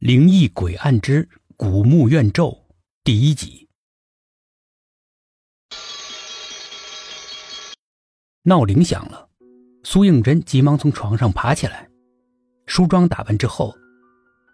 [0.00, 1.28] 灵异鬼案之
[1.58, 2.56] 古墓怨咒
[3.04, 3.68] 第一集。
[8.44, 9.28] 闹铃响了，
[9.82, 11.86] 苏应真急忙从床上爬起来，
[12.64, 13.76] 梳妆打扮之后，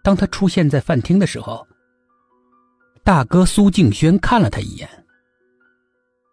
[0.03, 1.65] 当他出现在饭厅的时候，
[3.05, 5.07] 大哥苏敬轩看了他一眼：“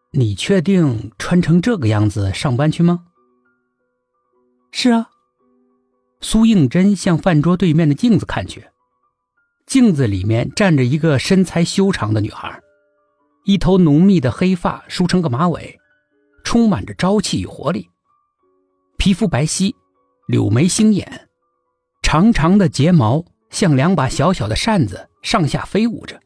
[0.09, 3.05] 你确定穿成这个样子上班去吗
[4.73, 5.11] ？”“是啊。”
[6.19, 8.67] 苏应真向饭桌对面的镜子看去。
[9.65, 12.61] 镜子里面站着一个身材修长的女孩，
[13.45, 15.79] 一头浓密的黑发梳成个马尾，
[16.43, 17.89] 充满着朝气与活力。
[18.97, 19.73] 皮肤白皙，
[20.27, 21.27] 柳眉星眼，
[22.01, 26.19] 长长的睫毛像两把小小的扇子上下飞舞着，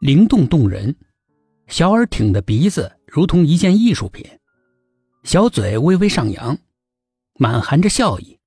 [0.00, 0.96] 灵动动人。
[1.66, 4.24] 小耳挺的鼻子如同一件艺术品，
[5.22, 6.58] 小嘴微微上扬，
[7.34, 8.38] 满含着笑意。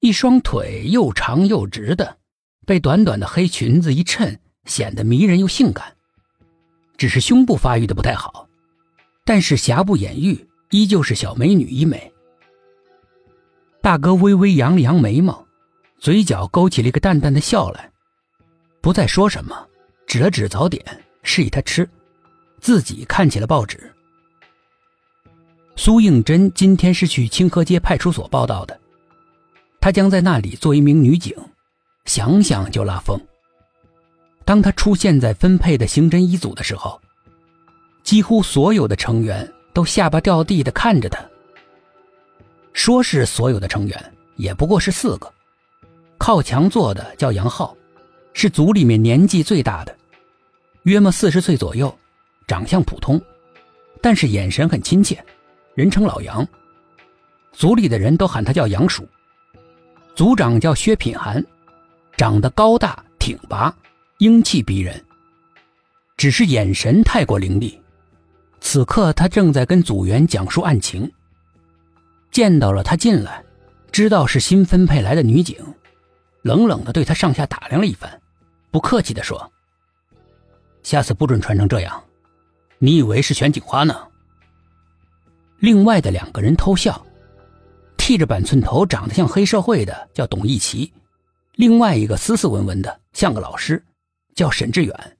[0.00, 2.18] 一双腿又长又直的。
[2.64, 5.96] 被短短的黑裙子一衬，显得迷人又性感。
[6.96, 8.48] 只是胸部发育的不太好，
[9.24, 12.12] 但是瑕不掩瑜，依旧是小美女一枚。
[13.80, 15.44] 大哥微微扬了扬眉毛，
[15.98, 17.90] 嘴角勾起了一个淡淡的笑来，
[18.80, 19.66] 不再说什么，
[20.06, 20.84] 指了指早点，
[21.24, 21.88] 示意他吃，
[22.60, 23.92] 自己看起了报纸。
[25.74, 28.78] 苏应真今天是去清河街派出所报道的，
[29.80, 31.34] 她将在那里做一名女警。
[32.04, 33.20] 想想就拉风。
[34.44, 37.00] 当他出现在分配的刑侦一组的时候，
[38.02, 41.24] 几乎所有的成员都下巴掉地的看着他。
[42.72, 45.32] 说是所有的成员，也不过是四个。
[46.18, 47.76] 靠墙坐的叫杨浩，
[48.32, 49.96] 是组里面年纪最大的，
[50.82, 51.96] 约莫四十岁左右，
[52.46, 53.20] 长相普通，
[54.00, 55.24] 但是眼神很亲切，
[55.74, 56.46] 人称老杨。
[57.52, 59.06] 组里的人都喊他叫杨叔。
[60.14, 61.44] 组长叫薛品涵。
[62.22, 63.76] 长得高大挺拔，
[64.18, 65.04] 英气逼人，
[66.16, 67.82] 只是眼神太过凌厉。
[68.60, 71.10] 此刻他正在跟组员讲述案情，
[72.30, 73.44] 见到了他进来，
[73.90, 75.56] 知道是新分配来的女警，
[76.42, 78.22] 冷冷的对他上下打量了一番，
[78.70, 79.52] 不客气的说
[80.84, 82.04] ：“下次不准穿成这样，
[82.78, 83.98] 你以为是选警花呢？”
[85.58, 87.04] 另外的两个人偷笑，
[87.96, 90.92] 剃着板寸头、长得像黑社会的叫董一奇。
[91.52, 93.84] 另外一个斯斯文文的，像个老师，
[94.34, 95.18] 叫沈志远。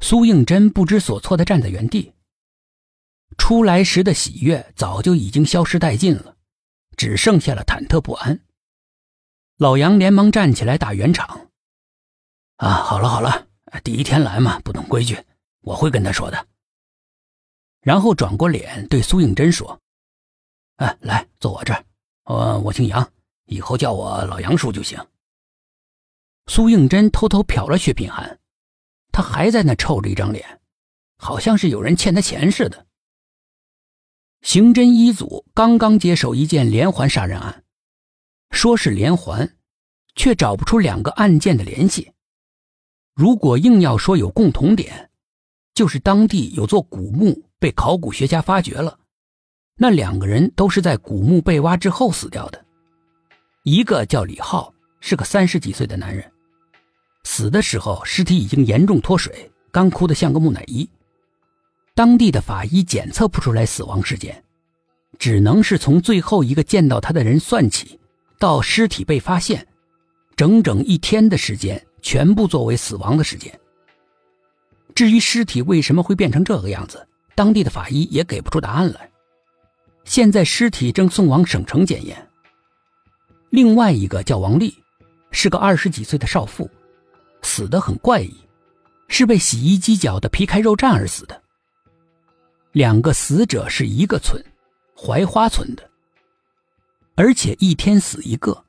[0.00, 2.12] 苏应真不知所措的站在原地。
[3.38, 6.36] 出来时的喜悦早就已经消失殆尽了，
[6.96, 8.40] 只剩下了忐忑不安。
[9.56, 11.48] 老杨连忙站起来打圆场
[12.56, 13.48] ：“啊，好了好了，
[13.82, 15.18] 第一天来嘛，不懂规矩，
[15.62, 16.46] 我会跟他说的。”
[17.80, 19.80] 然后转过脸对苏应真说
[20.76, 21.84] ：“哎，来坐我这儿，
[22.24, 23.10] 我我姓杨。”
[23.46, 24.98] 以后叫我老杨叔就行。
[26.46, 28.38] 苏应真偷偷瞟了薛品涵，
[29.10, 30.60] 他还在那臭着一张脸，
[31.16, 32.86] 好像是有人欠他钱似的。
[34.42, 37.64] 刑侦一组刚刚接手一件连环杀人案，
[38.50, 39.56] 说是连环，
[40.14, 42.12] 却找不出两个案件的联系。
[43.14, 45.10] 如果硬要说有共同点，
[45.74, 49.00] 就是当地有座古墓被考古学家发掘了，
[49.76, 52.65] 那两个人都是在古墓被挖之后死掉的。
[53.68, 56.24] 一个叫李浩，是个三十几岁的男人，
[57.24, 60.88] 死的时候尸体已经严重脱水，干枯的像个木乃伊。
[61.92, 64.40] 当地的法医检测不出来死亡时间，
[65.18, 67.98] 只能是从最后一个见到他的人算起，
[68.38, 69.66] 到尸体被发现，
[70.36, 73.52] 整整一天的时间，全部作为死亡的时间。
[74.94, 77.04] 至于尸体为什么会变成这个样子，
[77.34, 79.10] 当地的法医也给不出答案来。
[80.04, 82.16] 现在尸体正送往省城检验。
[83.50, 84.76] 另外一个叫王丽，
[85.30, 86.68] 是个二十几岁的少妇，
[87.42, 88.34] 死得很怪异，
[89.08, 91.42] 是被洗衣机搅得皮开肉绽而死的。
[92.72, 94.44] 两个死者是一个村，
[94.94, 95.88] 槐花村的，
[97.14, 98.64] 而且一天死一个，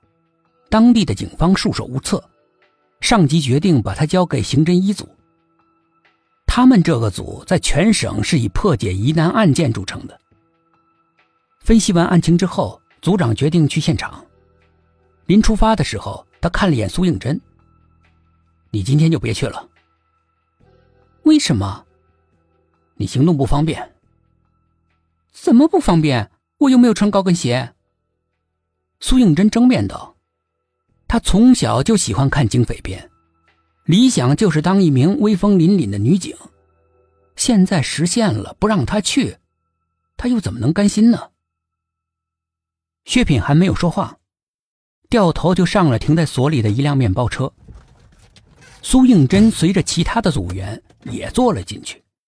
[0.70, 2.24] 当地的警方束手无策，
[3.02, 5.10] 上级决定把他交给刑侦一组。
[6.46, 10.20] 他们这个组在全省是以破解疑难案件著称的。
[11.60, 14.24] 分析完案情之后，组长决定去现场。
[15.28, 17.40] 临出发的时候，他看了眼苏应真
[18.72, 19.70] ：“你今天就别去了。
[21.24, 21.86] 为什么？
[22.96, 23.94] 你行动不方便。
[25.32, 26.32] 怎么不方便？
[26.60, 27.76] 我又没有穿高跟鞋。”
[29.00, 30.16] 苏应真争辩道
[31.08, 33.12] ：“他从小就喜欢看警匪片，
[33.84, 36.36] 理想就是当一名威风凛凛的女警。
[37.36, 39.38] 现在实现了，不让他去，
[40.16, 41.32] 他又怎么能甘心呢？”
[43.04, 44.18] 薛品还没有说话。
[45.10, 47.52] 掉头就上了停在所里的一辆面包车。
[48.82, 52.02] 苏应真随着其他的组员也坐了进去。